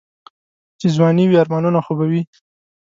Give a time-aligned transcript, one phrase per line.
[0.79, 2.21] چې ځواني وي آرمانونه خو به وي.